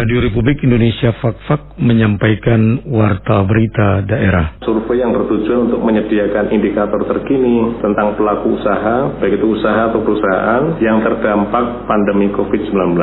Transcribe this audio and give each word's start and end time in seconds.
Radio 0.00 0.16
Republik 0.16 0.64
Indonesia 0.64 1.12
Fakfak 1.20 1.76
menyampaikan 1.76 2.88
warta 2.88 3.44
berita 3.44 4.00
daerah. 4.08 4.56
Survei 4.64 4.96
yang 4.96 5.12
bertujuan 5.12 5.68
untuk 5.68 5.84
menyediakan 5.84 6.48
indikator 6.56 7.04
terkini 7.04 7.76
tentang 7.84 8.16
pelaku 8.16 8.56
usaha, 8.56 9.12
baik 9.20 9.36
itu 9.36 9.60
usaha 9.60 9.92
atau 9.92 10.00
perusahaan 10.00 10.80
yang 10.80 11.04
terdampak 11.04 11.84
pandemi 11.84 12.32
COVID-19. 12.32 12.96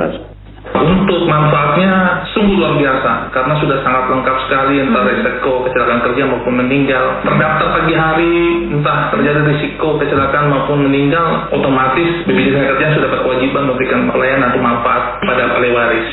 Untuk 0.73 1.21
manfaatnya 1.29 2.25
sungguh 2.33 2.57
luar 2.57 2.81
biasa 2.81 3.29
karena 3.29 3.53
sudah 3.61 3.77
sangat 3.85 4.03
lengkap 4.17 4.37
sekali 4.49 4.75
entah 4.81 5.03
hmm. 5.05 5.11
resiko 5.13 5.53
kecelakaan 5.69 6.01
kerja 6.01 6.23
maupun 6.27 6.53
meninggal. 6.65 7.05
Terdaftar 7.23 7.67
pagi 7.77 7.93
hari 7.93 8.35
entah 8.73 9.13
terjadi 9.13 9.45
risiko 9.53 10.01
kecelakaan 10.01 10.49
maupun 10.49 10.89
meninggal, 10.89 11.45
otomatis 11.53 12.25
BPJS 12.25 12.73
Kerja 12.73 12.97
sudah 12.97 13.09
berkewajiban 13.21 13.69
memberikan 13.69 14.09
pelayanan 14.09 14.49
atau 14.49 14.61
manfaat 14.65 15.03
pada 15.21 15.43
ahli 15.45 15.69
waris. 15.71 16.09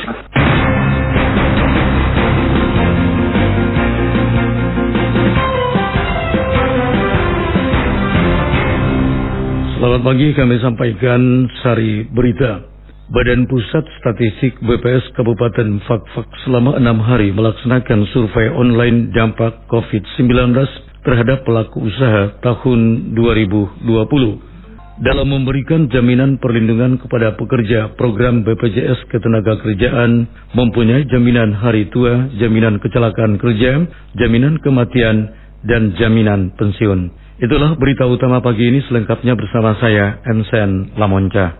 Selamat 9.95 10.11
pagi, 10.11 10.29
kami 10.35 10.55
sampaikan 10.59 11.21
sari 11.63 12.03
berita. 12.11 12.67
Badan 13.15 13.47
Pusat 13.47 13.87
Statistik 14.03 14.59
BPS 14.59 15.07
Kabupaten 15.15 15.79
Fakfak 15.87 16.27
selama 16.43 16.75
enam 16.75 16.99
hari 16.99 17.31
melaksanakan 17.31 18.03
survei 18.11 18.51
online 18.51 19.15
dampak 19.15 19.55
COVID-19 19.71 20.51
terhadap 20.99 21.47
pelaku 21.47 21.87
usaha 21.87 22.27
tahun 22.43 23.15
2020. 23.15 23.87
Dalam 24.99 25.31
memberikan 25.31 25.87
jaminan 25.87 26.43
perlindungan 26.43 26.99
kepada 26.99 27.39
pekerja, 27.39 27.95
program 27.95 28.43
BPJS 28.43 28.99
Ketenagakerjaan 29.07 30.27
mempunyai 30.59 31.07
jaminan 31.07 31.55
hari 31.55 31.87
tua, 31.87 32.35
jaminan 32.35 32.83
kecelakaan 32.83 33.39
kerja, 33.39 33.87
jaminan 34.19 34.59
kematian, 34.59 35.31
dan 35.63 35.95
jaminan 35.95 36.51
pensiun. 36.59 37.24
Itulah 37.35 37.75
berita 37.75 38.07
utama 38.07 38.39
pagi 38.39 38.63
ini 38.63 38.79
selengkapnya 38.87 39.35
bersama 39.35 39.75
saya, 39.83 40.23
Ensen 40.23 40.95
Lamonca. 40.95 41.59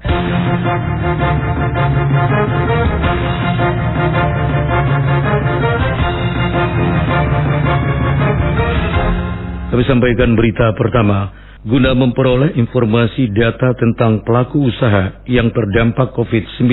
Kami 9.67 9.83
sampaikan 9.83 10.39
berita 10.39 10.71
pertama. 10.79 11.35
Guna 11.67 11.91
memperoleh 11.91 12.55
informasi 12.55 13.35
data 13.35 13.75
tentang 13.75 14.23
pelaku 14.23 14.71
usaha 14.71 15.27
yang 15.27 15.51
terdampak 15.51 16.15
COVID-19 16.15 16.71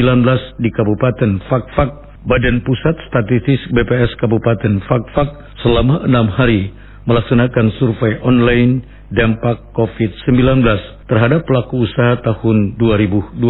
di 0.63 0.71
Kabupaten 0.71 1.43
Fakfak, 1.51 1.91
Badan 2.23 2.63
Pusat 2.63 3.03
Statistik 3.11 3.67
BPS 3.75 4.15
Kabupaten 4.23 4.79
Fakfak 4.87 5.59
selama 5.67 6.07
enam 6.07 6.31
hari 6.31 6.71
melaksanakan 7.07 7.75
survei 7.79 8.19
online 8.23 8.87
dampak 9.13 9.75
COVID-19 9.75 10.65
terhadap 11.11 11.45
pelaku 11.45 11.85
usaha 11.85 12.17
tahun 12.23 12.79
2020 12.81 13.43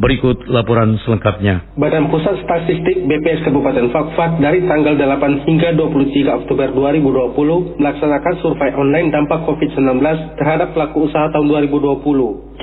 Berikut 0.00 0.48
laporan 0.48 0.96
selengkapnya. 1.04 1.76
Badan 1.76 2.08
Pusat 2.08 2.40
Statistik 2.48 3.04
BPS 3.04 3.44
Kabupaten 3.44 3.92
Fakfak 3.92 4.40
dari 4.40 4.64
tanggal 4.64 4.96
8 4.96 5.44
hingga 5.44 5.76
23 5.76 6.40
Oktober 6.40 6.72
2020 6.72 7.76
melaksanakan 7.76 8.34
survei 8.40 8.72
online 8.80 9.12
dampak 9.12 9.44
COVID-19 9.44 10.00
terhadap 10.40 10.72
pelaku 10.72 11.04
usaha 11.04 11.28
tahun 11.36 11.68
2020. 11.68 12.00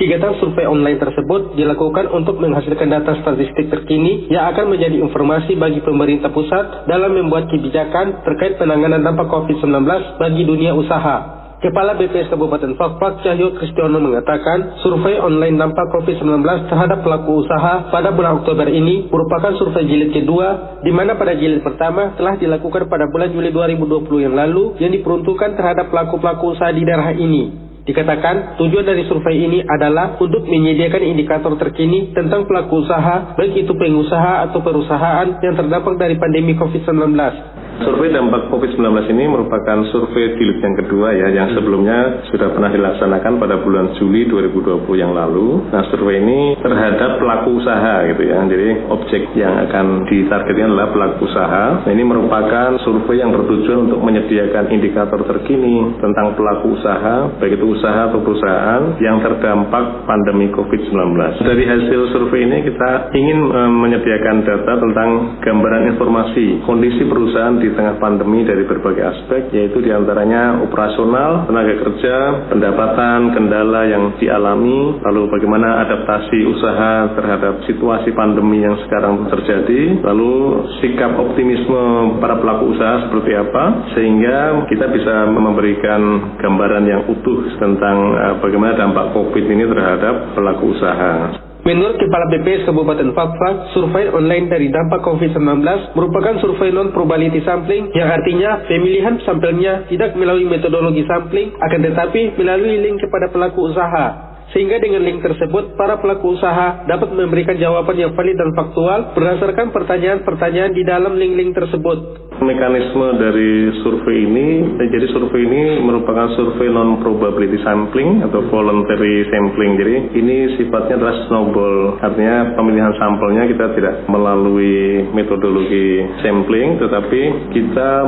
Kegiatan 0.02 0.34
survei 0.42 0.66
online 0.66 0.98
tersebut 0.98 1.54
dilakukan 1.54 2.10
untuk 2.10 2.42
menghasilkan 2.42 2.90
data 2.90 3.14
statistik 3.22 3.70
terkini 3.70 4.26
yang 4.34 4.50
akan 4.50 4.74
menjadi 4.74 4.98
informasi 4.98 5.54
bagi 5.54 5.78
pemerintah 5.78 6.34
pusat 6.34 6.90
dalam 6.90 7.14
membuat 7.14 7.46
kebijakan 7.54 8.26
terkait 8.26 8.58
penanganan 8.58 9.06
dampak 9.06 9.30
COVID-19 9.30 9.86
bagi 10.18 10.42
dunia 10.42 10.74
usaha. 10.74 11.37
Kepala 11.58 11.98
BPS 11.98 12.30
Kabupaten 12.30 12.78
Fakfak 12.78 13.26
Cahyo 13.26 13.50
Kristiono 13.58 13.98
mengatakan 13.98 14.78
survei 14.78 15.18
online 15.18 15.58
dampak 15.58 15.90
COVID-19 15.90 16.38
terhadap 16.70 17.02
pelaku 17.02 17.42
usaha 17.42 17.90
pada 17.90 18.14
bulan 18.14 18.38
Oktober 18.38 18.70
ini 18.70 19.10
merupakan 19.10 19.58
survei 19.58 19.82
jilid 19.90 20.14
kedua 20.14 20.78
di 20.86 20.94
mana 20.94 21.18
pada 21.18 21.34
jilid 21.34 21.66
pertama 21.66 22.14
telah 22.14 22.38
dilakukan 22.38 22.86
pada 22.86 23.10
bulan 23.10 23.34
Juli 23.34 23.50
2020 23.50 23.90
yang 24.30 24.38
lalu 24.38 24.78
yang 24.78 24.94
diperuntukkan 25.02 25.58
terhadap 25.58 25.90
pelaku-pelaku 25.90 26.54
usaha 26.54 26.70
di 26.70 26.86
daerah 26.86 27.10
ini. 27.18 27.66
Dikatakan 27.90 28.54
tujuan 28.62 28.86
dari 28.86 29.02
survei 29.10 29.42
ini 29.42 29.58
adalah 29.66 30.14
untuk 30.22 30.46
menyediakan 30.46 31.02
indikator 31.10 31.58
terkini 31.58 32.14
tentang 32.14 32.46
pelaku 32.46 32.86
usaha, 32.86 33.34
baik 33.34 33.66
itu 33.66 33.74
pengusaha 33.74 34.46
atau 34.46 34.62
perusahaan 34.62 35.26
yang 35.42 35.58
terdampak 35.58 35.98
dari 35.98 36.14
pandemi 36.22 36.54
COVID-19. 36.54 37.57
Survei 37.78 38.10
dampak 38.10 38.50
COVID-19 38.50 38.90
ini 39.14 39.30
merupakan 39.30 39.78
survei 39.94 40.34
jilid 40.34 40.58
yang 40.58 40.74
kedua 40.74 41.14
ya, 41.14 41.30
yang 41.30 41.54
sebelumnya 41.54 42.26
sudah 42.26 42.50
pernah 42.50 42.74
dilaksanakan 42.74 43.38
pada 43.38 43.62
bulan 43.62 43.94
Juli 43.94 44.26
2020 44.26 44.82
yang 44.98 45.14
lalu. 45.14 45.62
Nah, 45.70 45.86
survei 45.86 46.18
ini 46.18 46.58
terhadap 46.58 47.22
pelaku 47.22 47.62
usaha 47.62 48.02
gitu 48.10 48.22
ya. 48.26 48.42
Jadi 48.50 48.68
objek 48.90 49.22
yang 49.38 49.54
akan 49.68 50.10
ditargetkan 50.10 50.74
adalah 50.74 50.90
pelaku 50.90 51.30
usaha. 51.30 51.86
Nah, 51.86 51.90
ini 51.94 52.02
merupakan 52.02 52.82
survei 52.82 53.22
yang 53.22 53.30
bertujuan 53.30 53.86
untuk 53.86 54.02
menyediakan 54.02 54.74
indikator 54.74 55.22
terkini 55.22 55.94
tentang 56.02 56.34
pelaku 56.34 56.74
usaha, 56.74 57.30
baik 57.38 57.62
itu 57.62 57.66
usaha 57.78 58.10
atau 58.10 58.18
perusahaan 58.18 58.98
yang 58.98 59.22
terdampak 59.22 60.02
pandemi 60.02 60.50
COVID-19. 60.50 61.14
Dari 61.46 61.64
hasil 61.64 62.00
survei 62.10 62.42
ini 62.42 62.58
kita 62.66 63.14
ingin 63.14 63.38
eh, 63.54 63.70
menyediakan 63.70 64.36
data 64.42 64.72
tentang 64.82 65.10
gambaran 65.46 65.94
informasi 65.94 66.66
kondisi 66.66 67.06
perusahaan 67.06 67.54
di 67.60 67.67
di 67.68 67.76
tengah 67.76 68.00
pandemi 68.00 68.48
dari 68.48 68.64
berbagai 68.64 69.04
aspek, 69.04 69.52
yaitu 69.52 69.84
di 69.84 69.92
antaranya 69.92 70.64
operasional, 70.64 71.44
tenaga 71.44 71.74
kerja, 71.84 72.16
pendapatan, 72.48 73.36
kendala 73.36 73.84
yang 73.84 74.04
dialami, 74.16 74.96
lalu 75.04 75.28
bagaimana 75.28 75.84
adaptasi 75.84 76.38
usaha 76.48 77.12
terhadap 77.12 77.60
situasi 77.68 78.16
pandemi 78.16 78.64
yang 78.64 78.80
sekarang 78.88 79.28
terjadi, 79.28 80.00
lalu 80.00 80.64
sikap 80.80 81.12
optimisme 81.20 82.16
para 82.18 82.40
pelaku 82.40 82.72
usaha 82.72 83.08
seperti 83.08 83.36
apa, 83.36 83.64
sehingga 83.92 84.64
kita 84.72 84.86
bisa 84.88 85.28
memberikan 85.28 86.00
gambaran 86.40 86.84
yang 86.88 87.02
utuh 87.12 87.44
tentang 87.60 87.96
uh, 88.16 88.34
bagaimana 88.40 88.78
dampak 88.80 89.12
COVID 89.12 89.44
ini 89.44 89.64
terhadap 89.68 90.32
pelaku 90.32 90.72
usaha. 90.72 91.47
Menurut 91.66 91.98
Kepala 91.98 92.30
BPS 92.30 92.70
Kabupaten 92.70 93.10
Fakfak, 93.18 93.74
survei 93.74 94.06
online 94.14 94.46
dari 94.46 94.70
dampak 94.70 95.02
COVID-19 95.02 95.66
merupakan 95.98 96.38
survei 96.38 96.70
non-probability 96.70 97.42
sampling 97.42 97.90
yang 97.98 98.06
artinya 98.14 98.62
pemilihan 98.70 99.18
sampelnya 99.26 99.82
tidak 99.90 100.14
melalui 100.14 100.46
metodologi 100.46 101.02
sampling 101.10 101.50
akan 101.58 101.80
tetapi 101.82 102.38
melalui 102.38 102.78
link 102.78 103.02
kepada 103.02 103.34
pelaku 103.34 103.74
usaha. 103.74 104.28
Sehingga 104.54 104.80
dengan 104.80 105.04
link 105.04 105.20
tersebut, 105.20 105.76
para 105.76 106.00
pelaku 106.00 106.38
usaha 106.38 106.88
dapat 106.88 107.12
memberikan 107.12 107.58
jawaban 107.60 108.00
yang 108.00 108.16
valid 108.16 108.38
dan 108.38 108.50
faktual 108.56 109.12
berdasarkan 109.12 109.68
pertanyaan-pertanyaan 109.74 110.72
di 110.72 110.82
dalam 110.88 111.20
link-link 111.20 111.52
tersebut. 111.52 112.27
Mekanisme 112.38 113.18
dari 113.18 113.66
survei 113.82 114.22
ini, 114.22 114.48
jadi 114.78 115.06
survei 115.10 115.42
ini 115.42 115.62
merupakan 115.82 116.30
survei 116.38 116.70
non-probability 116.70 117.58
sampling 117.66 118.22
atau 118.22 118.46
voluntary 118.46 119.26
sampling. 119.26 119.74
Jadi 119.74 119.94
ini 120.22 120.36
sifatnya 120.54 121.02
adalah 121.02 121.16
snowball, 121.26 121.98
artinya 121.98 122.54
pemilihan 122.54 122.94
sampelnya 122.94 123.42
kita 123.50 123.66
tidak 123.74 123.94
melalui 124.06 125.02
metodologi 125.10 126.06
sampling, 126.22 126.78
tetapi 126.78 127.20
kita 127.50 128.06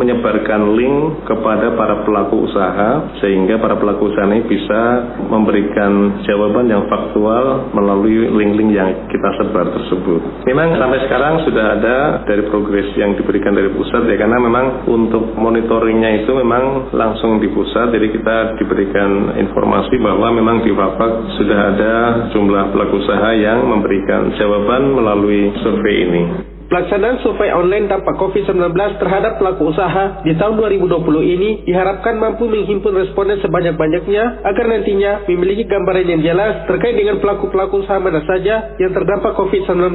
menyebarkan 0.00 0.72
link 0.72 1.28
kepada 1.28 1.76
para 1.76 2.00
pelaku 2.08 2.48
usaha, 2.48 3.12
sehingga 3.20 3.60
para 3.60 3.76
pelaku 3.76 4.08
usaha 4.08 4.24
ini 4.24 4.40
bisa 4.48 4.82
memberikan 5.28 6.24
jawaban 6.24 6.72
yang 6.72 6.88
faktual 6.88 7.70
melalui 7.76 8.24
link-link 8.24 8.72
yang 8.72 8.88
kita 9.12 9.28
sebar 9.36 9.68
tersebut. 9.68 10.48
Memang 10.48 10.80
sampai 10.80 10.98
sekarang 11.04 11.44
sudah 11.44 11.66
ada 11.76 11.96
dari 12.24 12.42
progres 12.48 12.88
yang 12.96 13.12
diberikan 13.20 13.52
dari 13.52 13.65
pusat 13.72 14.06
ya 14.06 14.16
karena 14.18 14.38
memang 14.38 14.86
untuk 14.86 15.34
monitoringnya 15.34 16.22
itu 16.22 16.30
memang 16.36 16.92
langsung 16.94 17.38
di 17.42 17.48
pusat 17.50 17.90
jadi 17.90 18.08
kita 18.12 18.36
diberikan 18.60 19.34
informasi 19.38 19.96
bahwa 20.02 20.28
memang 20.34 20.62
di 20.62 20.70
Wapak 20.74 21.38
sudah 21.40 21.58
ada 21.74 21.94
jumlah 22.30 22.74
pelaku 22.74 23.00
usaha 23.00 23.30
yang 23.34 23.64
memberikan 23.66 24.34
jawaban 24.36 24.94
melalui 24.94 25.50
survei 25.62 25.96
ini. 26.06 26.22
Pelaksanaan 26.66 27.22
survei 27.22 27.54
online 27.54 27.86
dampak 27.86 28.18
COVID-19 28.18 28.74
terhadap 28.98 29.38
pelaku 29.38 29.70
usaha 29.70 30.18
di 30.26 30.34
tahun 30.34 30.58
2020 30.58 30.98
ini 31.22 31.50
diharapkan 31.62 32.18
mampu 32.18 32.50
menghimpun 32.50 32.90
responden 32.90 33.38
sebanyak-banyaknya 33.38 34.42
agar 34.42 34.64
nantinya 34.66 35.30
memiliki 35.30 35.62
gambaran 35.62 36.10
yang 36.10 36.22
jelas 36.26 36.66
terkait 36.66 36.98
dengan 36.98 37.22
pelaku-pelaku 37.22 37.86
usaha 37.86 38.02
mana 38.02 38.18
saja 38.26 38.74
yang 38.82 38.90
terdampak 38.90 39.38
COVID-19. 39.38 39.94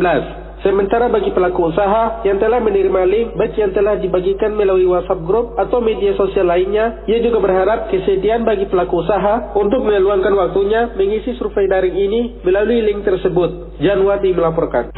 Sementara 0.61 1.09
bagi 1.09 1.33
pelaku 1.33 1.73
usaha 1.73 2.21
yang 2.21 2.37
telah 2.37 2.61
menerima 2.61 3.01
link 3.09 3.33
baik 3.33 3.57
yang 3.57 3.73
telah 3.73 3.97
dibagikan 3.97 4.53
melalui 4.53 4.85
WhatsApp 4.85 5.25
group 5.25 5.57
atau 5.57 5.81
media 5.81 6.13
sosial 6.13 6.45
lainnya, 6.45 7.01
ia 7.09 7.17
juga 7.17 7.41
berharap 7.41 7.89
kesediaan 7.89 8.45
bagi 8.45 8.69
pelaku 8.69 9.01
usaha 9.01 9.57
untuk 9.57 9.81
meluangkan 9.81 10.29
waktunya 10.37 10.93
mengisi 10.93 11.33
survei 11.41 11.65
daring 11.65 11.97
ini 11.97 12.21
melalui 12.45 12.77
link 12.85 13.01
tersebut. 13.01 13.81
Januati 13.81 14.29
melaporkan. 14.37 14.93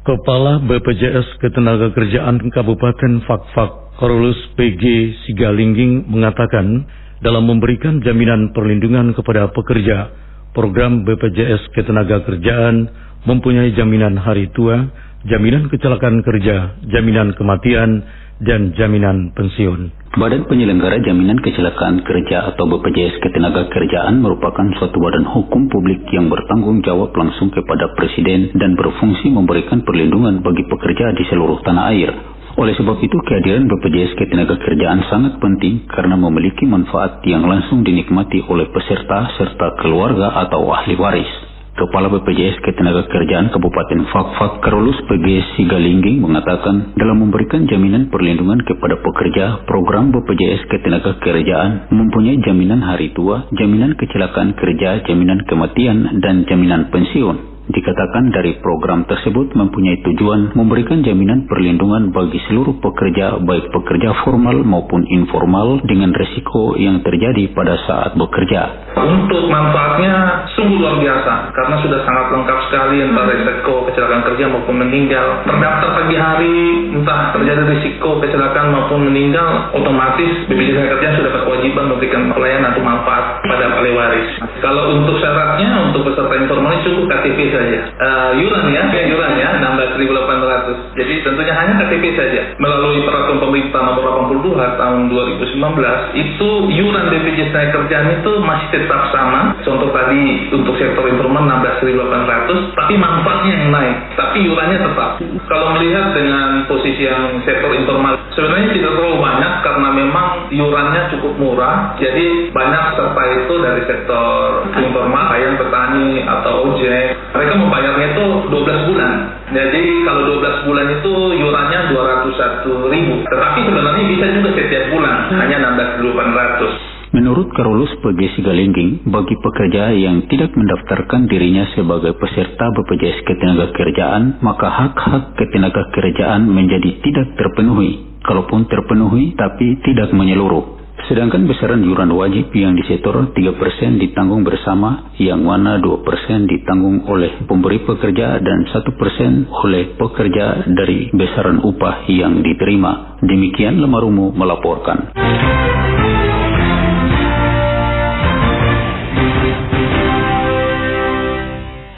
Kepala 0.00 0.64
BPJS 0.64 1.36
Ketenagakerjaan 1.44 2.40
Kabupaten 2.48 3.12
Fakfak 3.28 4.00
Korulus 4.00 4.40
PG 4.56 4.80
Sigalingging 5.28 6.08
mengatakan 6.08 6.88
dalam 7.18 7.46
memberikan 7.46 7.98
jaminan 8.02 8.54
perlindungan 8.54 9.14
kepada 9.14 9.50
pekerja, 9.50 10.10
program 10.54 11.02
BPJS 11.02 11.74
Ketenagakerjaan 11.74 12.88
mempunyai 13.26 13.74
jaminan 13.74 14.14
hari 14.18 14.50
tua, 14.54 14.86
jaminan 15.26 15.66
kecelakaan 15.66 16.22
kerja, 16.22 16.78
jaminan 16.86 17.34
kematian, 17.34 18.06
dan 18.38 18.70
jaminan 18.78 19.34
pensiun. 19.34 19.90
Badan 20.14 20.46
Penyelenggara 20.46 21.02
Jaminan 21.02 21.42
Kecelakaan 21.42 22.06
Kerja 22.06 22.54
atau 22.54 22.70
BPJS 22.70 23.18
Ketenagakerjaan 23.22 24.22
merupakan 24.22 24.66
suatu 24.78 24.94
badan 24.98 25.26
hukum 25.26 25.66
publik 25.66 26.06
yang 26.14 26.30
bertanggung 26.30 26.82
jawab 26.86 27.10
langsung 27.18 27.50
kepada 27.50 27.92
Presiden 27.98 28.54
dan 28.54 28.78
berfungsi 28.78 29.30
memberikan 29.30 29.82
perlindungan 29.82 30.42
bagi 30.42 30.64
pekerja 30.70 31.12
di 31.18 31.24
seluruh 31.28 31.58
tanah 31.66 31.84
air. 31.92 32.10
Oleh 32.58 32.74
sebab 32.74 32.98
itu, 32.98 33.14
kehadiran 33.22 33.70
BPJS 33.70 34.18
Ketenagakerjaan 34.18 35.06
sangat 35.06 35.38
penting 35.38 35.86
karena 35.86 36.18
memiliki 36.18 36.66
manfaat 36.66 37.22
yang 37.22 37.46
langsung 37.46 37.86
dinikmati 37.86 38.42
oleh 38.50 38.66
peserta 38.74 39.30
serta 39.38 39.78
keluarga 39.78 40.34
atau 40.42 40.66
ahli 40.74 40.98
waris. 40.98 41.30
Kepala 41.78 42.10
BPJS 42.10 42.58
Ketenagakerjaan 42.66 43.54
Kabupaten 43.54 44.10
Fakfak 44.10 44.66
Karolus 44.66 44.98
PG 45.06 45.54
Sigalingging 45.54 46.18
mengatakan 46.18 46.98
dalam 46.98 47.22
memberikan 47.22 47.70
jaminan 47.70 48.10
perlindungan 48.10 48.58
kepada 48.66 48.98
pekerja, 48.98 49.62
program 49.62 50.10
BPJS 50.10 50.66
Ketenagakerjaan 50.66 51.94
mempunyai 51.94 52.42
jaminan 52.42 52.82
hari 52.82 53.14
tua, 53.14 53.46
jaminan 53.54 53.94
kecelakaan 53.94 54.58
kerja, 54.58 55.06
jaminan 55.06 55.46
kematian, 55.46 56.18
dan 56.18 56.42
jaminan 56.50 56.90
pensiun. 56.90 57.57
Dikatakan 57.68 58.32
dari 58.32 58.56
program 58.64 59.04
tersebut 59.04 59.52
mempunyai 59.52 60.00
tujuan 60.00 60.56
memberikan 60.56 61.04
jaminan 61.04 61.44
perlindungan 61.44 62.08
bagi 62.16 62.40
seluruh 62.48 62.80
pekerja 62.80 63.44
baik 63.44 63.68
pekerja 63.68 64.24
formal 64.24 64.64
maupun 64.64 65.04
informal 65.04 65.76
dengan 65.84 66.16
resiko 66.16 66.80
yang 66.80 67.04
terjadi 67.04 67.52
pada 67.52 67.76
saat 67.84 68.16
bekerja. 68.16 68.96
Untuk 68.96 69.52
manfaatnya 69.52 70.48
sungguh 70.56 70.80
luar 70.80 70.96
biasa 70.96 71.52
karena 71.52 71.76
sudah 71.84 72.00
sangat 72.08 72.26
lengkap 72.32 72.58
sekali 72.72 72.96
entah 73.04 73.24
resiko 73.28 73.74
kecelakaan 73.92 74.24
kerja 74.32 74.44
maupun 74.48 74.76
meninggal. 74.80 75.44
Terdaftar 75.44 75.90
pagi 75.92 76.16
hari 76.16 76.56
entah 76.96 77.36
terjadi 77.36 77.62
risiko 77.68 78.16
kecelakaan 78.16 78.72
maupun 78.72 79.12
meninggal 79.12 79.76
otomatis 79.76 80.48
BPJS 80.48 80.88
Kerja 80.88 81.20
sudah 81.20 81.30
berkewajiban 81.36 81.84
memberikan 81.92 82.32
pelayanan 82.32 82.72
atau 82.72 82.80
manfaat 82.80 83.44
pada 83.44 83.76
ahli 83.76 83.92
waris. 83.92 84.28
Kalau 84.64 84.96
untuk 84.96 85.20
syaratnya 85.20 85.92
untuk 85.92 86.08
peserta 86.08 86.32
informal 86.32 86.80
cukup 86.80 87.04
KTP 87.12 87.57
saja. 87.58 87.78
Uh, 87.98 88.30
yuran 88.38 88.70
ya, 88.70 88.82
ya 88.94 89.02
yuran 89.10 89.32
ya, 89.34 89.48
16.800. 89.58 90.94
Jadi 90.94 91.14
tentunya 91.26 91.54
hanya 91.58 91.72
KTP 91.82 92.04
saja. 92.14 92.40
Melalui 92.62 93.02
peraturan 93.02 93.42
pemerintah 93.42 93.80
nomor 93.82 94.30
82 94.38 94.78
tahun 94.78 95.00
2019 95.10 96.22
itu 96.22 96.48
yuran 96.78 97.04
BPJS 97.10 97.50
Kerjaan 97.74 98.06
itu 98.22 98.32
masih 98.46 98.68
tetap 98.70 99.10
sama. 99.10 99.58
Contoh 99.66 99.90
tadi 99.90 100.48
untuk 100.54 100.78
sektor 100.78 101.04
informal 101.10 101.44
16.800, 101.82 102.78
tapi 102.78 102.94
manfaatnya 102.94 103.52
yang 103.58 103.66
naik, 103.74 103.96
tapi 104.14 104.38
yurannya 104.46 104.78
tetap. 104.78 105.10
Kalau 105.50 105.68
melihat 105.74 106.14
dengan 106.14 106.68
posisi 106.70 107.02
yang 107.02 107.42
sektor 107.42 107.74
informal 107.74 108.18
sebenarnya 108.38 108.70
tidak 108.70 108.92
terlalu 108.94 109.18
banyak 109.18 109.52
karena 109.66 109.88
memang 109.90 110.26
yurannya 110.54 111.02
cukup 111.10 111.34
murah. 111.42 111.98
Jadi 111.98 112.54
banyak 112.54 112.84
serta 112.94 113.22
itu 113.34 113.54
dari 113.58 113.82
sektor 113.90 114.62
informal, 114.78 115.34
kayak 115.34 115.58
petani 115.58 116.22
atau 116.22 116.70
ojek. 116.70 117.18
Membayarnya 117.56 118.06
itu 118.18 118.24
12 118.50 118.88
bulan. 118.92 119.12
Jadi 119.48 119.82
kalau 120.04 120.22
12 120.36 120.66
bulan 120.68 120.86
itu 121.00 121.12
yurannya 121.40 121.80
201 121.94 122.92
ribu. 122.92 123.14
Tetapi 123.24 123.58
sebenarnya 123.64 124.04
bisa 124.10 124.26
juga 124.36 124.48
setiap 124.52 124.84
bulan, 124.92 125.32
hanya 125.32 125.56
16.800. 126.02 126.98
Menurut 127.08 127.48
Karolus 127.56 127.88
PG 128.04 128.36
Sigalingging, 128.36 129.08
bagi 129.08 129.32
pekerja 129.40 129.96
yang 129.96 130.28
tidak 130.28 130.52
mendaftarkan 130.52 131.24
dirinya 131.24 131.64
sebagai 131.72 132.12
peserta 132.20 132.68
BPJS 132.68 133.24
Ketenagakerjaan, 133.24 134.44
maka 134.44 134.68
hak-hak 134.68 135.32
ketenagakerjaan 135.40 136.44
menjadi 136.44 137.00
tidak 137.00 137.32
terpenuhi. 137.40 138.20
Kalaupun 138.20 138.68
terpenuhi, 138.68 139.32
tapi 139.40 139.80
tidak 139.88 140.12
menyeluruh. 140.12 140.87
Sedangkan 141.06 141.46
besaran 141.46 141.86
iuran 141.86 142.10
wajib 142.10 142.50
yang 142.58 142.74
disetor 142.74 143.30
3% 143.30 144.02
ditanggung 144.02 144.42
bersama, 144.42 145.14
yang 145.22 145.46
mana 145.46 145.78
2% 145.78 146.02
ditanggung 146.50 147.06
oleh 147.06 147.46
pemberi 147.46 147.86
pekerja 147.86 148.42
dan 148.42 148.66
1% 148.66 149.46
oleh 149.46 149.94
pekerja 149.94 150.66
dari 150.66 151.14
besaran 151.14 151.62
upah 151.62 152.10
yang 152.10 152.42
diterima. 152.42 153.22
Demikian 153.22 153.78
Lemarumu 153.78 154.34
melaporkan. 154.34 155.14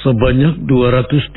Sebanyak 0.00 0.64
230 0.64 1.36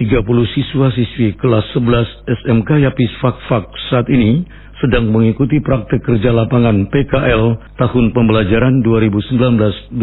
siswa-siswi 0.56 1.36
kelas 1.36 1.68
11 1.75 2.31
SMK 2.48 2.69
Yapis 2.88 3.12
Fakfak 3.19 3.68
saat 3.92 4.07
ini 4.07 4.48
sedang 4.84 5.16
mengikuti 5.16 5.64
praktek 5.64 6.04
kerja 6.04 6.36
lapangan 6.36 6.92
PKL 6.92 7.44
tahun 7.80 8.12
pembelajaran 8.12 8.84
2019-2020. 8.84 9.96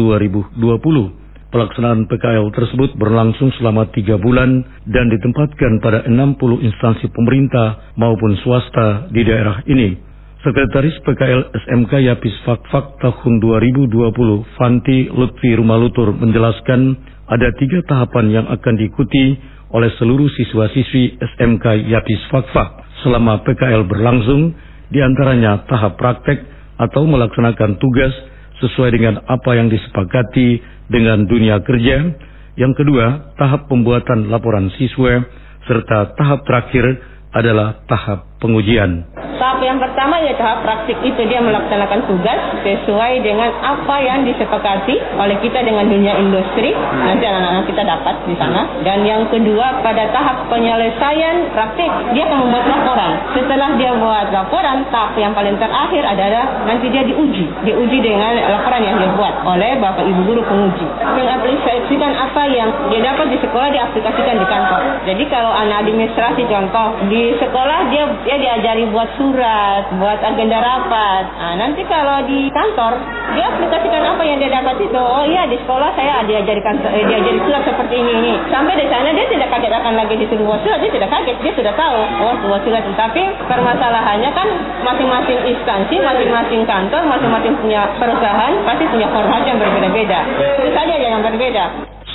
Pelaksanaan 1.53 2.09
PKL 2.09 2.49
tersebut 2.49 2.97
berlangsung 2.97 3.53
selama 3.61 3.85
tiga 3.93 4.17
bulan 4.17 4.65
dan 4.89 5.05
ditempatkan 5.13 5.77
pada 5.85 6.09
60 6.09 6.65
instansi 6.65 7.13
pemerintah 7.13 7.93
maupun 7.93 8.33
swasta 8.41 9.05
di 9.13 9.21
daerah 9.21 9.61
ini. 9.69 9.93
Sekretaris 10.41 10.97
PKL 11.05 11.53
SMK 11.53 12.01
Yapis 12.01 12.33
Fakfak 12.41 12.97
tahun 13.05 13.37
2020, 13.37 13.85
Fanti 14.57 15.13
Lutfi 15.13 15.53
Rumalutur 15.53 16.09
menjelaskan 16.17 16.97
ada 17.29 17.53
tiga 17.61 17.85
tahapan 17.85 18.33
yang 18.33 18.45
akan 18.49 18.73
diikuti 18.81 19.37
oleh 19.69 19.93
seluruh 20.01 20.25
siswa-siswi 20.33 21.21
SMK 21.21 21.85
Yapis 21.85 22.25
Fakfak 22.33 22.81
selama 23.05 23.45
PKL 23.45 23.85
berlangsung 23.85 24.70
di 24.91 24.99
antaranya 24.99 25.63
tahap 25.65 25.95
praktek 25.95 26.43
atau 26.75 27.07
melaksanakan 27.07 27.79
tugas 27.79 28.11
sesuai 28.59 28.91
dengan 28.93 29.23
apa 29.25 29.57
yang 29.57 29.71
disepakati 29.71 30.61
dengan 30.91 31.25
dunia 31.25 31.63
kerja. 31.63 32.11
Yang 32.59 32.83
kedua, 32.83 33.33
tahap 33.39 33.71
pembuatan 33.71 34.27
laporan 34.27 34.67
siswa 34.75 35.23
serta 35.65 36.13
tahap 36.19 36.43
terakhir 36.43 36.99
adalah 37.31 37.81
tahap 37.87 38.30
pengujian. 38.41 39.05
Tahap 39.41 39.57
yang 39.65 39.81
pertama 39.81 40.21
ya 40.21 40.37
tahap 40.37 40.61
praktik 40.61 41.01
itu 41.01 41.21
dia 41.25 41.41
melaksanakan 41.41 42.05
tugas 42.05 42.39
sesuai 42.61 43.25
dengan 43.25 43.49
apa 43.61 43.95
yang 43.97 44.21
disepakati 44.21 45.01
oleh 45.17 45.33
kita 45.41 45.65
dengan 45.65 45.89
dunia 45.89 46.13
industri. 46.21 46.73
Nanti 46.77 47.25
anak-anak 47.25 47.65
kita 47.65 47.81
dapat 47.81 48.21
di 48.29 48.37
sana. 48.37 48.69
Dan 48.85 49.01
yang 49.01 49.25
kedua 49.33 49.81
pada 49.81 50.13
tahap 50.13 50.45
penyelesaian 50.45 51.49
praktik 51.57 51.89
dia 52.13 52.29
akan 52.29 52.37
membuat 52.45 52.65
laporan. 52.69 53.11
Setelah 53.33 53.69
dia 53.81 53.91
buat 53.97 54.29
laporan, 54.29 54.85
tahap 54.93 55.17
yang 55.17 55.33
paling 55.33 55.57
terakhir 55.57 56.05
adalah 56.05 56.45
nanti 56.69 56.85
dia 56.93 57.01
diuji. 57.01 57.49
Diuji 57.65 57.97
dengan 57.97 58.37
laporan 58.45 58.85
yang 58.85 59.01
dia 59.01 59.09
buat 59.17 59.41
oleh 59.41 59.73
Bapak 59.81 60.05
Ibu 60.05 60.21
Guru 60.21 60.41
penguji. 60.45 60.85
Mengaplikasikan 61.01 62.13
apa 62.13 62.45
yang 62.45 62.69
dia 62.93 63.01
dapat 63.09 63.33
di 63.33 63.37
sekolah 63.41 63.73
diaplikasikan 63.73 64.37
di 64.37 64.45
kantor. 64.45 64.81
Jadi 65.09 65.23
kalau 65.33 65.49
anak 65.49 65.81
administrasi 65.81 66.45
contoh 66.45 67.09
di 67.09 67.33
sekolah 67.41 67.89
dia 67.89 68.05
dia 68.31 68.39
diajari 68.55 68.87
buat 68.95 69.11
surat, 69.19 69.91
buat 69.99 70.23
agenda 70.23 70.63
rapat. 70.63 71.23
Nah, 71.35 71.53
nanti 71.59 71.83
kalau 71.83 72.23
di 72.23 72.47
kantor, 72.55 72.95
dia 73.35 73.43
aplikasikan 73.51 73.99
apa 74.07 74.23
yang 74.23 74.39
dia 74.39 74.47
dapat 74.47 74.79
itu. 74.79 74.95
Oh 74.95 75.27
iya, 75.27 75.43
di 75.51 75.59
sekolah 75.59 75.91
saya 75.99 76.23
diajarkan 76.23 76.79
eh, 76.79 77.03
diajari 77.11 77.39
surat 77.43 77.59
seperti 77.67 77.99
ini 77.99 78.11
ini. 78.23 78.33
Sampai 78.47 78.79
di 78.79 78.87
sana 78.87 79.11
dia 79.11 79.27
tidak 79.27 79.51
kaget 79.51 79.75
akan 79.75 79.93
lagi 79.99 80.15
disuruh 80.15 80.47
buat 80.47 80.63
surat, 80.63 80.79
dia 80.79 80.91
tidak 80.95 81.11
kaget, 81.11 81.37
dia 81.43 81.53
sudah 81.59 81.73
tahu. 81.75 81.99
Oh, 82.23 82.35
buat 82.47 82.61
surat. 82.63 82.83
Tapi 82.95 83.23
permasalahannya 83.51 84.31
kan 84.31 84.47
masing-masing 84.87 85.39
instansi, 85.51 85.95
masing-masing 85.99 86.63
kantor, 86.63 87.03
masing-masing 87.11 87.51
punya 87.59 87.83
perusahaan 87.99 88.53
pasti 88.63 88.87
punya 88.87 89.11
format 89.11 89.43
yang 89.43 89.59
berbeda-beda. 89.59 90.19
Itu 90.55 90.71
saja 90.71 90.95
yang 90.95 91.19
berbeda. 91.19 91.65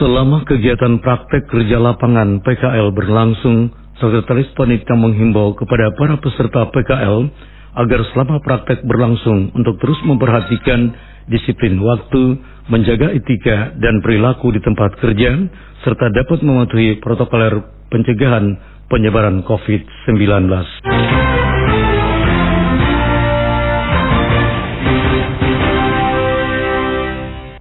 Selama 0.01 0.45
kegiatan 0.49 0.97
praktek 1.01 1.49
kerja 1.49 1.77
lapangan 1.77 2.41
PKL 2.41 2.93
berlangsung, 2.93 3.73
Sekretaris 3.97 4.53
Panitia 4.53 4.93
menghimbau 4.93 5.57
kepada 5.57 5.89
para 5.97 6.21
peserta 6.21 6.69
PKL 6.69 7.33
agar 7.77 8.01
selama 8.13 8.41
praktek 8.45 8.85
berlangsung 8.85 9.53
untuk 9.57 9.81
terus 9.81 9.97
memperhatikan 10.05 10.93
disiplin 11.29 11.81
waktu, 11.81 12.37
menjaga 12.69 13.13
etika 13.17 13.73
dan 13.81 14.05
perilaku 14.05 14.53
di 14.53 14.61
tempat 14.61 15.01
kerja, 15.01 15.49
serta 15.85 16.13
dapat 16.13 16.39
mematuhi 16.45 17.01
protokoler 17.01 17.57
pencegahan 17.89 18.57
penyebaran 18.93 19.41
COVID-19. 19.45 20.45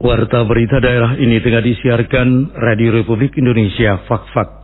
Warta 0.06 0.46
berita 0.46 0.77
daerah 0.77 1.18
ini 1.18 1.42
tengah 1.42 1.65
disiarkan 1.65 2.54
Radio 2.54 2.94
Republik 2.94 3.34
Indonesia 3.42 4.06
Fak-Fak. 4.06 4.55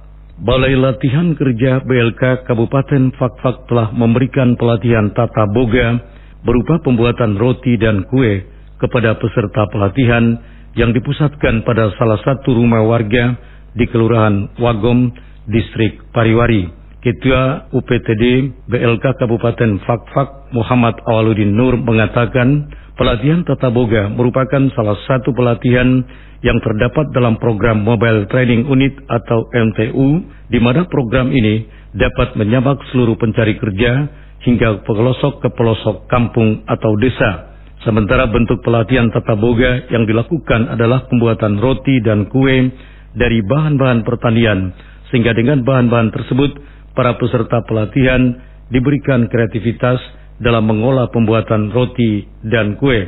Balai 0.42 0.74
Latihan 0.74 1.38
Kerja 1.38 1.86
BLK 1.86 2.50
Kabupaten 2.50 3.14
Fakfak 3.14 3.70
telah 3.70 3.94
memberikan 3.94 4.58
pelatihan 4.58 5.14
tata 5.14 5.46
boga 5.46 6.02
berupa 6.42 6.82
pembuatan 6.82 7.38
roti 7.38 7.78
dan 7.78 8.10
kue 8.10 8.42
kepada 8.82 9.22
peserta 9.22 9.70
pelatihan 9.70 10.42
yang 10.74 10.98
dipusatkan 10.98 11.62
pada 11.62 11.94
salah 11.94 12.18
satu 12.26 12.58
rumah 12.58 12.82
warga 12.82 13.38
di 13.78 13.86
Kelurahan 13.86 14.58
Wagom, 14.58 15.14
Distrik 15.46 16.10
Pariwari. 16.10 16.74
Ketua 17.06 17.70
UPTD 17.70 18.50
BLK 18.66 19.22
Kabupaten 19.22 19.78
Fakfak 19.86 20.50
Muhammad 20.58 21.06
Awaludin 21.06 21.54
Nur 21.54 21.78
mengatakan 21.78 22.66
pelatihan 23.02 23.42
tata 23.42 23.74
boga 23.74 24.14
merupakan 24.14 24.62
salah 24.78 24.94
satu 25.10 25.34
pelatihan 25.34 26.06
yang 26.46 26.62
terdapat 26.62 27.10
dalam 27.18 27.34
program 27.42 27.82
Mobile 27.82 28.30
Training 28.30 28.70
Unit 28.70 28.94
atau 29.10 29.50
MTU, 29.50 30.22
di 30.54 30.62
mana 30.62 30.86
program 30.86 31.34
ini 31.34 31.66
dapat 31.98 32.38
menyabak 32.38 32.78
seluruh 32.94 33.18
pencari 33.18 33.58
kerja 33.58 34.06
hingga 34.46 34.86
pelosok 34.86 35.42
ke 35.42 35.50
pelosok 35.50 36.06
kampung 36.14 36.62
atau 36.70 36.94
desa. 37.02 37.58
Sementara 37.82 38.30
bentuk 38.30 38.62
pelatihan 38.62 39.10
tata 39.10 39.34
boga 39.34 39.90
yang 39.90 40.06
dilakukan 40.06 40.70
adalah 40.70 41.10
pembuatan 41.10 41.58
roti 41.58 42.06
dan 42.06 42.30
kue 42.30 42.70
dari 43.18 43.42
bahan-bahan 43.42 44.06
pertanian, 44.06 44.78
sehingga 45.10 45.34
dengan 45.34 45.66
bahan-bahan 45.66 46.14
tersebut 46.14 46.54
para 46.94 47.18
peserta 47.18 47.66
pelatihan 47.66 48.38
diberikan 48.70 49.26
kreativitas 49.26 50.21
dalam 50.42 50.66
mengolah 50.68 51.08
pembuatan 51.14 51.70
roti 51.72 52.26
dan 52.44 52.76
kue. 52.82 53.08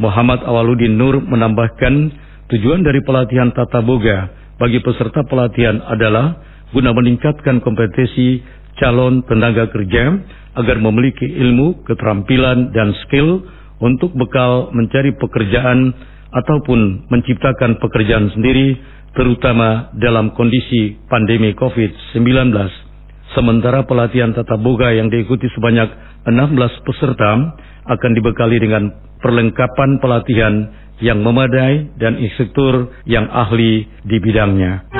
Muhammad 0.00 0.44
Awaludin 0.44 0.96
Nur 0.96 1.20
menambahkan 1.20 2.12
Tujuan 2.50 2.82
dari 2.82 2.98
pelatihan 3.06 3.54
tata 3.54 3.78
boga 3.78 4.26
bagi 4.58 4.82
peserta 4.82 5.22
pelatihan 5.22 5.78
adalah 5.86 6.34
guna 6.74 6.90
meningkatkan 6.90 7.62
kompetisi 7.62 8.42
calon 8.74 9.22
tenaga 9.30 9.70
kerja 9.70 10.18
agar 10.58 10.82
memiliki 10.82 11.30
ilmu, 11.30 11.86
keterampilan, 11.86 12.74
dan 12.74 12.90
skill 13.06 13.46
untuk 13.78 14.10
bekal 14.18 14.74
mencari 14.74 15.14
pekerjaan 15.14 15.94
ataupun 16.34 17.06
menciptakan 17.06 17.78
pekerjaan 17.78 18.34
sendiri 18.34 18.74
terutama 19.14 19.94
dalam 19.94 20.34
kondisi 20.34 20.98
pandemi 21.06 21.54
COVID-19. 21.54 22.89
Sementara 23.30 23.86
pelatihan 23.86 24.34
tata 24.34 24.58
boga 24.58 24.90
yang 24.90 25.06
diikuti 25.06 25.46
sebanyak 25.54 25.86
16 26.26 26.86
peserta 26.86 27.54
akan 27.86 28.10
dibekali 28.18 28.58
dengan 28.58 28.90
perlengkapan 29.22 30.02
pelatihan 30.02 30.54
yang 30.98 31.22
memadai 31.22 31.94
dan 31.96 32.18
instruktur 32.18 32.90
yang 33.06 33.30
ahli 33.30 33.86
di 34.02 34.16
bidangnya. 34.18 34.90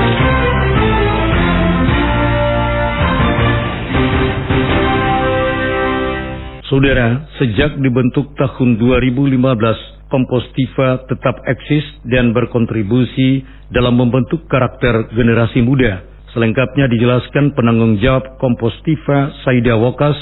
Saudara, 6.71 7.27
sejak 7.43 7.83
dibentuk 7.83 8.31
tahun 8.39 8.79
2015, 8.79 10.01
Kompostiva 10.11 11.07
tetap 11.07 11.39
eksis 11.47 11.87
dan 12.03 12.35
berkontribusi 12.35 13.47
dalam 13.71 13.95
membentuk 13.95 14.43
karakter 14.51 15.07
generasi 15.15 15.63
muda. 15.63 16.10
Selengkapnya 16.31 16.87
dijelaskan 16.87 17.59
penanggung 17.59 17.99
jawab 17.99 18.39
Kompostiva 18.39 19.35
Saida 19.43 19.75
Wokas 19.75 20.15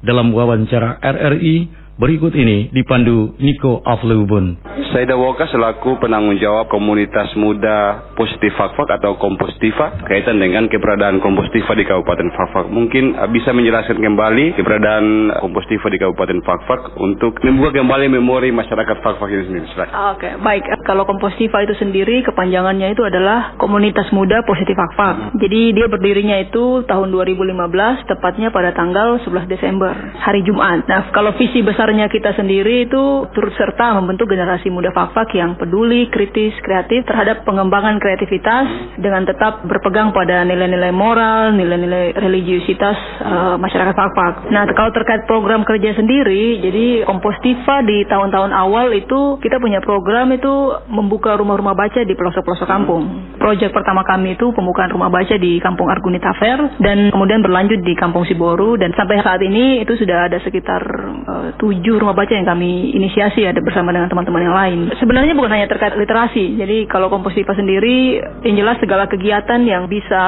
dalam 0.00 0.32
wawancara 0.32 0.96
RRI 1.04 1.80
Berikut 2.00 2.32
ini 2.32 2.72
dipandu 2.72 3.36
Niko 3.36 3.84
Afleubun. 3.84 4.56
Saya 4.88 5.04
Dawoka 5.04 5.44
selaku 5.52 6.00
penanggung 6.00 6.40
jawab 6.40 6.72
komunitas 6.72 7.28
muda 7.36 8.08
positif 8.16 8.56
Fakfak 8.56 8.88
atau 8.96 9.20
Kompostiva 9.20 10.00
kaitan 10.08 10.40
dengan 10.40 10.64
keberadaan 10.72 11.20
Kompostiva 11.20 11.76
di 11.76 11.84
Kabupaten 11.84 12.32
Fakfak. 12.32 12.72
Mungkin 12.72 13.20
uh, 13.20 13.28
bisa 13.28 13.52
menjelaskan 13.52 14.00
kembali 14.00 14.56
keberadaan 14.56 15.36
Kompostiva 15.44 15.92
di 15.92 16.00
Kabupaten 16.00 16.40
Fakfak 16.40 16.96
untuk 16.96 17.36
membuka 17.44 17.76
kembali 17.76 18.08
memori 18.16 18.48
masyarakat 18.48 18.96
Fakfak 19.04 19.28
ini 19.28 19.44
sendiri. 19.52 19.68
Ah, 19.92 20.16
oke, 20.16 20.24
okay, 20.24 20.32
baik. 20.40 20.64
Kalau 20.90 21.06
Kompostiva 21.06 21.62
itu 21.62 21.78
sendiri 21.78 22.26
kepanjangannya 22.26 22.98
itu 22.98 23.06
adalah 23.06 23.54
Komunitas 23.62 24.10
Muda 24.10 24.42
Positif 24.42 24.74
Fakfak. 24.74 25.14
Hmm. 25.14 25.30
Jadi 25.38 25.78
dia 25.78 25.86
berdirinya 25.86 26.42
itu 26.42 26.82
tahun 26.90 27.14
2015 27.14 28.10
tepatnya 28.10 28.50
pada 28.50 28.74
tanggal 28.74 29.22
11 29.22 29.46
Desember 29.46 29.94
hari 30.18 30.42
Jumat. 30.42 30.90
Nah, 30.90 31.12
kalau 31.14 31.36
visi 31.38 31.62
besar 31.62 31.90
besarnya 31.90 32.12
kita 32.12 32.36
sendiri 32.36 32.84
itu 32.86 33.24
turut 33.32 33.56
serta 33.56 33.96
membentuk 33.96 34.28
generasi 34.28 34.68
muda 34.68 34.92
Fakfak 34.92 35.32
yang 35.32 35.56
peduli, 35.56 36.12
kritis, 36.12 36.52
kreatif 36.60 37.02
terhadap 37.02 37.40
pengembangan 37.48 37.96
kreativitas 37.96 38.94
dengan 39.00 39.24
tetap 39.24 39.64
berpegang 39.64 40.12
pada 40.12 40.44
nilai-nilai 40.44 40.92
moral, 40.92 41.56
nilai-nilai 41.56 42.14
religiusitas 42.20 42.94
uh, 43.24 43.56
masyarakat 43.56 43.96
Fakfak. 43.96 44.52
Nah, 44.52 44.68
kalau 44.76 44.92
terkait 44.92 45.24
program 45.24 45.64
kerja 45.64 45.96
sendiri, 45.96 46.60
jadi 46.60 47.08
Kompostiva 47.08 47.80
di 47.82 48.04
tahun-tahun 48.06 48.52
awal 48.52 48.92
itu 48.92 49.40
kita 49.40 49.56
punya 49.56 49.80
program 49.80 50.30
itu 50.36 50.79
membuka 50.88 51.36
rumah-rumah 51.36 51.76
baca 51.76 52.00
di 52.06 52.14
pelosok-pelosok 52.16 52.68
kampung. 52.68 53.02
Proyek 53.40 53.72
pertama 53.72 54.04
kami 54.04 54.36
itu 54.36 54.52
pembukaan 54.52 54.92
rumah 54.92 55.08
baca 55.08 55.34
di 55.40 55.56
Kampung 55.58 55.88
Argunita 55.88 56.32
Fair 56.36 56.60
dan 56.80 57.08
kemudian 57.08 57.40
berlanjut 57.40 57.80
di 57.80 57.96
Kampung 57.96 58.28
Siboru 58.28 58.76
dan 58.80 58.92
sampai 58.96 59.20
saat 59.24 59.40
ini 59.40 59.80
itu 59.80 59.96
sudah 59.96 60.28
ada 60.28 60.38
sekitar 60.44 60.82
uh, 61.24 61.48
tujuh 61.56 61.96
rumah 62.00 62.12
baca 62.12 62.30
yang 62.30 62.44
kami 62.44 62.92
inisiasi 62.94 63.44
ada 63.48 63.58
bersama 63.64 63.90
dengan 63.90 64.12
teman-teman 64.12 64.42
yang 64.44 64.56
lain. 64.56 64.78
Sebenarnya 65.00 65.32
bukan 65.36 65.52
hanya 65.56 65.66
terkait 65.68 65.96
literasi. 65.96 66.56
Jadi 66.60 66.86
kalau 66.86 67.08
Kompositiva 67.10 67.56
sendiri 67.56 68.22
yang 68.46 68.56
jelas 68.60 68.78
segala 68.78 69.10
kegiatan 69.10 69.60
yang 69.66 69.90
bisa 69.90 70.22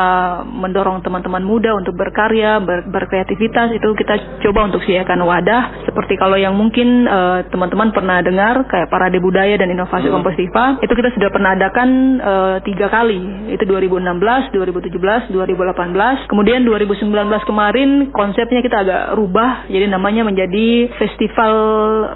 mendorong 0.44 1.04
teman-teman 1.04 1.44
muda 1.44 1.76
untuk 1.78 1.94
berkarya, 1.94 2.59
ber, 2.59 2.88
berkreativitas 2.90 3.71
itu 3.76 3.88
kita 3.94 4.42
coba 4.42 4.73
untuk 4.73 4.82
sediakan 4.82 5.21
wadah 5.23 5.85
seperti 5.87 6.16
kalau 6.16 6.35
yang 6.40 6.56
mungkin 6.56 7.06
uh, 7.06 7.44
teman-teman 7.52 7.92
pernah 7.94 8.18
dengar 8.25 8.66
kayak 8.66 8.88
parade 8.88 9.21
budaya 9.21 9.54
dan 9.61 9.71
inovasi 9.71 10.09
hmm. 10.09 10.16
Kompositiva 10.32 10.80
itu 10.80 10.92
kita 10.96 11.10
sudah 11.12 11.28
pernah 11.28 11.52
adakan 11.52 11.88
uh, 12.18 12.56
tiga 12.64 12.88
kali 12.88 13.52
itu 13.52 13.64
2016, 13.68 14.56
2017, 14.56 15.28
2018 15.28 16.30
kemudian 16.32 16.64
2019 16.64 17.12
kemarin 17.44 18.08
konsepnya 18.16 18.60
kita 18.64 18.76
agak 18.80 19.02
rubah 19.20 19.68
jadi 19.68 19.92
namanya 19.92 20.24
menjadi 20.24 20.88
festival 20.96 21.12
festival 21.42 21.54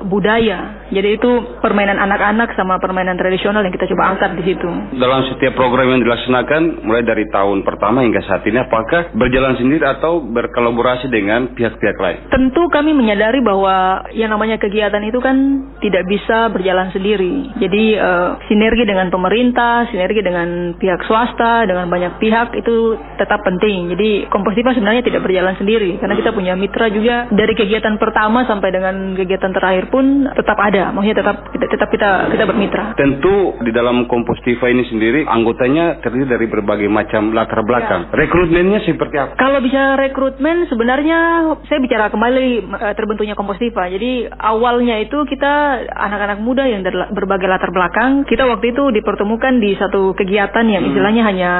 budaya. 0.06 0.86
Jadi 0.90 1.18
itu 1.18 1.30
permainan 1.58 1.98
anak-anak 1.98 2.54
sama 2.54 2.78
permainan 2.78 3.18
tradisional 3.18 3.62
yang 3.66 3.74
kita 3.74 3.90
coba 3.90 4.14
angkat 4.14 4.38
di 4.38 4.54
situ. 4.54 4.68
Dalam 4.96 5.26
setiap 5.34 5.58
program 5.58 5.90
yang 5.90 6.02
dilaksanakan 6.06 6.86
mulai 6.86 7.02
dari 7.02 7.26
tahun 7.30 7.66
pertama 7.66 8.06
hingga 8.06 8.22
saat 8.24 8.46
ini 8.46 8.62
apakah 8.62 9.10
berjalan 9.18 9.58
sendiri 9.58 9.82
atau 9.82 10.22
berkolaborasi 10.22 11.10
dengan 11.10 11.50
pihak-pihak 11.58 11.98
lain? 11.98 12.18
Tentu 12.30 12.70
kami 12.70 12.94
menyadari 12.94 13.42
bahwa 13.42 14.06
yang 14.14 14.30
namanya 14.30 14.62
kegiatan 14.62 15.02
itu 15.02 15.18
kan 15.18 15.36
tidak 15.82 16.06
bisa 16.06 16.50
berjalan 16.54 16.94
sendiri. 16.94 17.50
Jadi 17.58 17.98
uh, 18.06 18.38
sinergi 18.46 18.86
dengan 18.86 19.10
pemerintah, 19.10 19.90
sinergi 19.90 20.22
dengan 20.22 20.78
pihak 20.78 21.02
swasta, 21.10 21.66
dengan 21.66 21.90
banyak 21.90 22.22
pihak 22.22 22.54
itu 22.54 22.94
tetap 23.18 23.42
penting. 23.42 23.90
Jadi 23.98 24.30
Kompostiva 24.30 24.70
sebenarnya 24.70 25.02
tidak 25.02 25.26
berjalan 25.26 25.58
sendiri 25.58 25.98
karena 25.98 26.14
kita 26.14 26.30
punya 26.30 26.54
mitra 26.54 26.86
juga 26.92 27.26
dari 27.34 27.54
kegiatan 27.58 27.98
pertama 27.98 28.46
sampai 28.46 28.70
dengan 28.70 29.18
kegiatan 29.18 29.50
terakhir 29.50 29.90
pun 29.90 30.30
tetap 30.30 30.58
ada, 30.60 30.94
maksudnya 30.94 31.18
tetap 31.18 31.36
tetap 31.56 31.88
kita 31.90 32.10
kita 32.30 32.44
bermitra. 32.46 32.94
Tentu 32.94 33.58
di 33.66 33.72
dalam 33.74 34.06
Kompostiva 34.06 34.70
ini 34.70 34.86
sendiri 34.86 35.26
anggotanya 35.26 35.98
terdiri 36.04 36.28
dari 36.28 36.46
berbagai 36.46 36.86
macam 36.86 37.34
latar 37.34 37.64
belakang. 37.66 38.12
Ya. 38.12 38.26
Rekrutmennya 38.26 38.80
seperti 38.86 39.16
apa? 39.18 39.32
Kalau 39.34 39.58
bisa 39.64 39.96
rekrutmen 39.98 40.68
sebenarnya 40.70 41.18
saya 41.66 41.78
bicara 41.80 42.12
kembali 42.12 42.46
eh, 42.70 42.94
terbentuknya 42.94 43.34
Kompostiva. 43.34 43.88
Jadi 43.88 44.28
awalnya 44.30 45.00
itu 45.00 45.24
kita 45.26 45.82
anak-anak 45.90 46.38
muda 46.44 46.68
yang 46.68 46.84
dari 46.84 46.96
berbagai 47.12 47.48
latar 47.48 47.70
belakang, 47.72 47.95
kita 48.28 48.44
waktu 48.44 48.76
itu 48.76 48.92
dipertemukan 48.92 49.56
di 49.56 49.72
satu 49.72 50.12
kegiatan 50.12 50.68
yang 50.68 50.84
hmm. 50.84 50.90
istilahnya 50.92 51.22
hmm. 51.24 51.30
hanya 51.32 51.52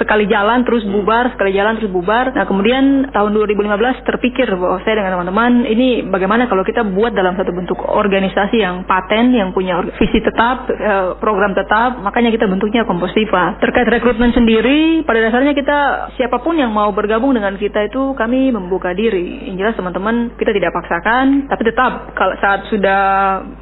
sekali 0.00 0.24
jalan 0.24 0.64
terus 0.64 0.80
bubar, 0.88 1.28
sekali 1.36 1.52
jalan 1.52 1.76
terus 1.76 1.92
bubar. 1.92 2.32
Nah, 2.32 2.48
kemudian 2.48 3.12
tahun 3.12 3.36
2015 3.36 4.08
terpikir 4.08 4.48
bahwa 4.56 4.80
saya 4.80 5.04
dengan 5.04 5.20
teman-teman 5.20 5.68
ini 5.68 6.08
bagaimana 6.08 6.48
kalau 6.48 6.64
kita 6.64 6.80
buat 6.88 7.12
dalam 7.12 7.36
satu 7.36 7.52
bentuk 7.52 7.76
organisasi 7.84 8.56
yang 8.56 8.88
paten, 8.88 9.36
yang 9.36 9.52
punya 9.52 9.84
visi 10.00 10.24
tetap, 10.24 10.72
eh, 10.72 11.20
program 11.20 11.52
tetap, 11.52 12.00
makanya 12.00 12.32
kita 12.32 12.48
bentuknya 12.48 12.88
Kompostiva. 12.88 13.60
Terkait 13.60 13.84
rekrutmen 13.84 14.32
sendiri, 14.32 15.04
pada 15.04 15.20
dasarnya 15.20 15.52
kita 15.52 15.78
siapa 16.16 16.40
pun 16.40 16.56
yang 16.56 16.72
mau 16.72 16.88
bergabung 16.96 17.36
dengan 17.36 17.60
kita 17.60 17.92
itu 17.92 18.16
kami 18.16 18.48
membuka 18.48 18.96
diri. 18.96 19.52
Yang 19.52 19.56
jelas 19.60 19.74
teman-teman 19.76 20.32
kita 20.40 20.56
tidak 20.56 20.72
paksakan, 20.72 21.44
tapi 21.52 21.62
tetap 21.68 22.16
kalau 22.16 22.32
saat 22.40 22.64
sudah 22.72 23.00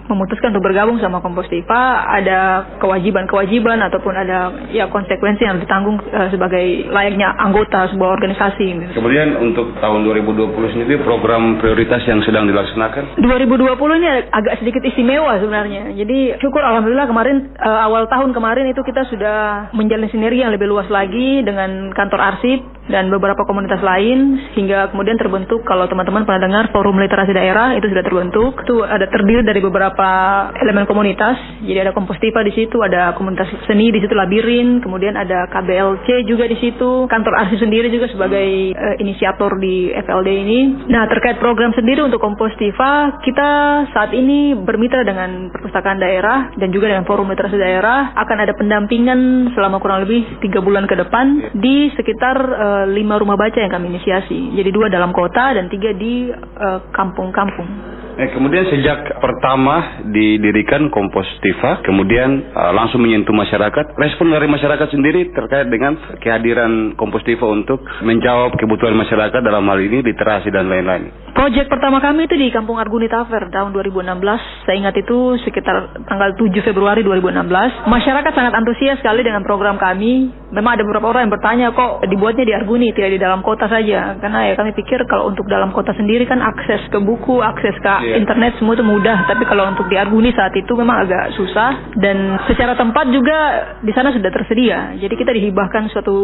memutuskan 0.07 0.55
untuk 0.55 0.71
bergabung 0.71 1.03
sama 1.03 1.19
Kompostiva, 1.19 2.07
ada 2.07 2.63
kewajiban-kewajiban 2.79 3.83
ataupun 3.91 4.15
ada 4.15 4.71
ya 4.71 4.87
konsekuensi 4.87 5.43
yang 5.43 5.59
ditanggung 5.59 5.99
terdaftar 5.99 6.28
sebagai 6.31 6.89
layaknya 6.89 7.35
anggota 7.37 7.91
sebuah 7.93 8.21
organisasi. 8.21 8.67
Gitu. 8.67 8.93
Kemudian 8.97 9.37
untuk 9.41 9.75
tahun 9.83 10.07
2020 10.07 10.75
sendiri 10.77 11.01
program 11.03 11.59
prioritas 11.59 12.05
yang 12.07 12.23
sedang 12.25 12.47
dilaksanakan? 12.47 13.21
2020 13.21 14.01
ini 14.01 14.09
agak 14.31 14.55
sedikit 14.63 14.83
istimewa 14.87 15.37
sebenarnya. 15.41 15.93
Jadi 15.93 16.39
syukur 16.41 16.63
alhamdulillah 16.63 17.09
kemarin 17.11 17.53
uh, 17.59 17.87
awal 17.89 18.07
tahun 18.07 18.31
kemarin 18.33 18.71
itu 18.71 18.81
kita 18.85 19.05
sudah 19.11 19.71
menjalin 19.75 20.09
sinergi 20.09 20.45
yang 20.45 20.55
lebih 20.55 20.71
luas 20.71 20.87
lagi 20.89 21.43
dengan 21.43 21.91
kantor 21.93 22.21
arsip 22.35 22.78
dan 22.89 23.13
beberapa 23.13 23.45
komunitas 23.45 23.81
lain 23.85 24.41
hingga 24.57 24.91
kemudian 24.91 25.21
terbentuk 25.21 25.63
kalau 25.69 25.85
teman-teman 25.87 26.25
pernah 26.25 26.43
dengar 26.49 26.65
forum 26.73 26.97
literasi 26.97 27.37
daerah 27.37 27.77
itu 27.77 27.87
sudah 27.89 28.05
terbentuk. 28.05 28.65
Itu 28.65 28.83
ada 28.85 29.05
terdiri 29.07 29.45
dari 29.45 29.61
beberapa 29.61 30.09
elemen 30.57 30.89
komunitas. 30.89 31.37
Jadi 31.63 31.79
ada 31.79 31.93
kompostiva 31.93 32.41
di 32.43 32.53
situ 32.57 32.81
ada 32.81 33.13
komunitas 33.15 33.49
seni 33.69 33.93
di 33.93 34.01
situ 34.01 34.17
labirin 34.17 34.81
kemudian 34.81 35.15
ada 35.15 35.47
KBLC 35.53 36.25
juga 36.25 36.49
di 36.49 36.57
situ 36.59 37.07
kantor 37.07 37.35
arsip 37.45 37.61
sendiri 37.61 37.93
juga 37.93 38.09
sebagai 38.09 38.73
uh, 38.75 38.97
inisiator 38.99 39.61
di 39.61 39.93
FLD 39.93 40.29
ini. 40.29 40.61
Nah 40.89 41.05
terkait 41.07 41.37
program 41.39 41.77
sendiri 41.77 42.01
untuk 42.01 42.19
kompostiva 42.19 43.21
kita 43.21 43.51
saat 43.93 44.11
ini 44.17 44.57
bermitra 44.57 45.05
dengan 45.05 45.53
perpustakaan 45.53 46.01
daerah 46.01 46.53
dan 46.57 46.73
juga 46.73 46.89
dengan 46.89 47.05
forum 47.05 47.29
literasi 47.29 47.61
daerah. 47.61 48.17
Akan 48.17 48.41
ada 48.41 48.57
pendampingan 48.57 49.53
selama 49.53 49.79
kurang 49.79 50.09
lebih 50.09 50.25
tiga 50.41 50.65
bulan 50.65 50.89
ke 50.89 50.97
depan 50.97 51.57
di 51.59 51.93
sekitar 51.93 52.37
uh, 52.39 52.78
lima 52.87 53.19
rumah 53.19 53.35
baca 53.35 53.59
yang 53.59 53.73
kami 53.73 53.91
inisiasi. 53.91 54.55
Jadi 54.55 54.71
dua 54.71 54.93
dalam 54.93 55.11
kota 55.11 55.57
dan 55.57 55.67
tiga 55.67 55.91
di 55.97 56.31
eh, 56.31 56.79
kampung-kampung. 56.95 57.69
Uh, 57.69 57.99
Eh, 58.19 58.35
kemudian 58.35 58.67
sejak 58.67 59.23
pertama 59.23 60.03
didirikan 60.11 60.91
Kompostiva, 60.91 61.79
kemudian 61.87 62.51
uh, 62.51 62.75
langsung 62.75 62.99
menyentuh 62.99 63.31
masyarakat. 63.31 63.95
Respon 63.95 64.35
dari 64.35 64.51
masyarakat 64.51 64.91
sendiri 64.91 65.31
terkait 65.31 65.71
dengan 65.71 65.95
kehadiran 66.19 66.99
Kompostiva 66.99 67.47
untuk 67.47 67.79
menjawab 68.03 68.59
kebutuhan 68.59 68.99
masyarakat 68.99 69.39
dalam 69.39 69.63
hal 69.71 69.79
ini 69.79 70.03
literasi 70.03 70.51
dan 70.51 70.67
lain-lain. 70.67 71.15
Proyek 71.31 71.71
pertama 71.71 72.03
kami 72.03 72.27
itu 72.27 72.35
di 72.35 72.51
Kampung 72.51 72.83
Arguni 72.83 73.07
Taver 73.07 73.55
tahun 73.55 73.71
2016. 73.71 74.67
Saya 74.67 74.75
ingat 74.75 74.99
itu 74.99 75.39
sekitar 75.47 76.03
tanggal 76.11 76.35
7 76.35 76.51
Februari 76.67 77.07
2016. 77.07 77.87
Masyarakat 77.87 78.33
sangat 78.35 78.51
antusias 78.51 78.99
sekali 78.99 79.23
dengan 79.23 79.47
program 79.47 79.79
kami. 79.79 80.35
Memang 80.49 80.81
ada 80.81 80.85
beberapa 80.89 81.13
orang 81.13 81.29
yang 81.29 81.35
bertanya 81.37 81.67
kok 81.77 82.09
dibuatnya 82.09 82.45
di 82.49 82.55
Arguni 82.57 82.89
tidak 82.97 83.13
di 83.13 83.21
dalam 83.21 83.45
kota 83.45 83.69
saja. 83.69 84.17
Karena 84.17 84.49
ya 84.49 84.55
kami 84.57 84.73
pikir 84.73 85.05
kalau 85.05 85.29
untuk 85.29 85.45
dalam 85.45 85.77
kota 85.77 85.93
sendiri 85.93 86.25
kan 86.25 86.41
akses 86.41 86.89
ke 86.89 86.97
buku, 86.97 87.45
akses 87.45 87.77
ke 87.85 87.95
yeah. 88.09 88.17
internet 88.17 88.57
semua 88.57 88.73
itu 88.73 88.81
mudah, 88.81 89.29
tapi 89.29 89.45
kalau 89.45 89.69
untuk 89.69 89.85
di 89.93 90.01
Arguni 90.01 90.33
saat 90.33 90.57
itu 90.57 90.73
memang 90.73 91.05
agak 91.05 91.37
susah 91.37 91.93
dan 92.01 92.41
secara 92.49 92.73
tempat 92.81 93.13
juga 93.13 93.39
di 93.85 93.93
sana 93.93 94.09
sudah 94.09 94.31
tersedia. 94.33 94.97
Jadi 94.97 95.15
kita 95.21 95.37
dihibahkan 95.37 95.93
suatu 95.93 96.17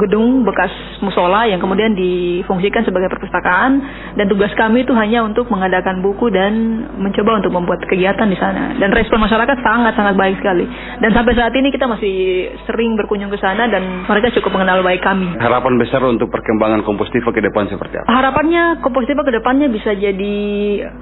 gedung 0.00 0.48
bekas 0.48 0.72
musola 1.04 1.44
yang 1.44 1.60
kemudian 1.60 1.92
difungsikan 1.92 2.80
sebagai 2.88 3.12
perpustakaan 3.12 3.72
dan 4.16 4.24
tugas 4.24 4.56
kami 4.56 4.88
itu 4.88 4.96
hanya 4.96 5.20
untuk 5.20 5.52
mengadakan 5.52 6.00
buku 6.00 6.32
dan 6.32 6.88
mencoba 6.96 7.44
untuk 7.44 7.52
membuat 7.52 7.84
kegiatan 7.84 8.24
di 8.24 8.40
sana. 8.40 8.72
Dan 8.80 8.88
respon 8.96 9.20
masyarakat 9.20 9.56
sangat-sangat 9.60 10.16
baik 10.16 10.40
sekali. 10.40 10.64
Dan 11.04 11.12
sampai 11.12 11.36
saat 11.36 11.52
ini 11.52 11.68
kita 11.68 11.84
masih 11.84 12.48
sering 12.64 13.01
berkunjung 13.02 13.34
ke 13.34 13.38
sana 13.42 13.66
dan 13.66 14.06
mereka 14.06 14.30
cukup 14.38 14.54
mengenal 14.54 14.86
baik 14.86 15.02
kami. 15.02 15.34
Harapan 15.42 15.74
besar 15.76 16.00
untuk 16.06 16.30
perkembangan 16.30 16.86
Kompostiva 16.86 17.34
ke 17.34 17.42
depan 17.42 17.66
seperti 17.66 17.98
apa? 17.98 18.06
Harapannya 18.06 18.78
Kompostiva 18.78 19.26
ke 19.26 19.34
depannya 19.34 19.66
bisa 19.66 19.92
jadi 19.98 20.36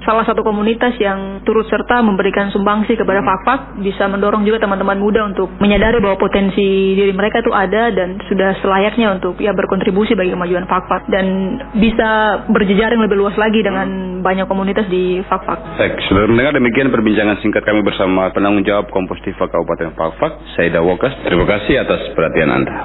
salah 0.01 0.25
satu 0.25 0.41
komunitas 0.41 0.97
yang 0.97 1.45
turut 1.45 1.69
serta 1.69 2.01
memberikan 2.01 2.49
sumbangsi 2.49 2.97
kepada 2.97 3.21
Fakfak 3.21 3.77
bisa 3.85 4.09
mendorong 4.09 4.41
juga 4.43 4.65
teman-teman 4.65 4.97
muda 4.97 5.21
untuk 5.29 5.53
menyadari 5.61 6.01
bahwa 6.01 6.17
potensi 6.17 6.97
diri 6.97 7.13
mereka 7.13 7.45
itu 7.45 7.53
ada 7.53 7.93
dan 7.93 8.17
sudah 8.25 8.57
selayaknya 8.65 9.21
untuk 9.21 9.37
ya 9.37 9.53
berkontribusi 9.53 10.17
bagi 10.17 10.33
kemajuan 10.33 10.65
Fakfak 10.65 11.05
dan 11.13 11.57
bisa 11.77 12.43
berjejaring 12.49 12.99
lebih 12.99 13.21
luas 13.21 13.37
lagi 13.37 13.61
dengan 13.61 14.19
banyak 14.25 14.49
komunitas 14.49 14.89
di 14.89 15.21
Fakfak. 15.29 15.59
Baik, 15.77 15.99
sudah 16.09 16.25
mendengar 16.25 16.57
demikian 16.57 16.89
perbincangan 16.89 17.37
singkat 17.45 17.61
kami 17.61 17.85
bersama 17.85 18.29
penanggung 18.33 18.65
jawab 18.65 18.89
Kompostiva 18.89 19.45
Kabupaten 19.49 19.93
Fakfak, 19.93 20.33
Saida 20.57 20.81
Wokas. 20.81 21.13
Terima 21.25 21.45
kasih 21.45 21.83
atas 21.91 22.15
perhatian 22.15 22.49
Anda. 22.49 22.75